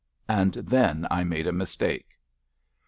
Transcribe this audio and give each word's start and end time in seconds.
And 0.27 0.53
then 0.53 1.05
I 1.11 1.23
made 1.23 1.45
a 1.45 1.51
mistake. 1.51 2.17